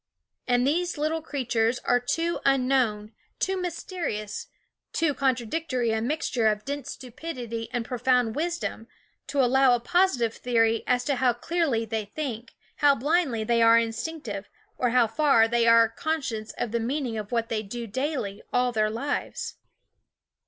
[0.47, 4.47] And these little creatures are too unknown, too mysterious,
[4.93, 8.87] too contra dictory a mixture of dense stupidity and pro found wisdom
[9.27, 13.77] to allow a positive theory as to how clearly they think, how blindly they are
[13.77, 17.85] instinctive, or how far they are con scious of the meaning of what they do
[17.85, 19.57] daily all their lives.